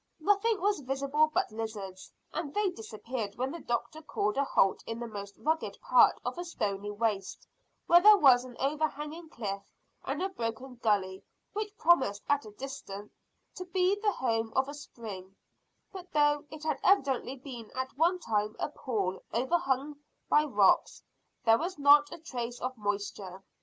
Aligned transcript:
Nothing 0.19 0.59
was 0.59 0.79
visible 0.79 1.29
but 1.31 1.51
lizards, 1.51 2.11
and 2.33 2.51
they 2.55 2.69
disappeared 2.71 3.35
when 3.35 3.51
the 3.51 3.59
doctor 3.59 4.01
called 4.01 4.35
a 4.35 4.43
halt 4.43 4.83
in 4.87 4.97
the 4.99 5.05
most 5.05 5.35
rugged 5.37 5.77
part 5.79 6.19
of 6.25 6.39
a 6.39 6.43
stony 6.43 6.89
waste 6.89 7.45
where 7.85 8.01
there 8.01 8.17
was 8.17 8.43
an 8.43 8.57
overhanging 8.59 9.29
cliff 9.29 9.61
and 10.03 10.23
a 10.23 10.29
broken 10.29 10.77
gully 10.77 11.23
which 11.53 11.77
promised 11.77 12.23
at 12.27 12.47
a 12.47 12.51
distance 12.53 13.11
to 13.53 13.63
be 13.63 13.93
the 14.01 14.11
home 14.13 14.51
of 14.55 14.67
a 14.67 14.73
spring; 14.73 15.35
but 15.91 16.11
though 16.13 16.45
it 16.49 16.63
had 16.63 16.79
evidently 16.83 17.35
been 17.35 17.69
at 17.75 17.95
one 17.95 18.17
time 18.17 18.55
a 18.57 18.69
pool 18.69 19.21
overhung 19.31 19.99
by 20.27 20.43
rocks, 20.43 21.03
there 21.45 21.59
was 21.59 21.77
not 21.77 22.11
a 22.11 22.17
trace 22.17 22.59
of 22.59 22.75
moisture. 22.75 23.43